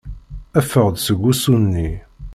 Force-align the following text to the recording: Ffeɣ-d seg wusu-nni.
Ffeɣ-d 0.65 0.97
seg 1.01 1.17
wusu-nni. 1.21 1.89